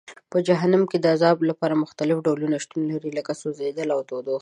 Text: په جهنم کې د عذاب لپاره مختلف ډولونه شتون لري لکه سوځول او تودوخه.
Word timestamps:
په 0.31 0.37
جهنم 0.47 0.83
کې 0.91 0.97
د 0.99 1.05
عذاب 1.15 1.37
لپاره 1.49 1.81
مختلف 1.83 2.17
ډولونه 2.25 2.55
شتون 2.63 2.81
لري 2.91 3.11
لکه 3.17 3.31
سوځول 3.41 3.89
او 3.95 3.99
تودوخه. 4.09 4.39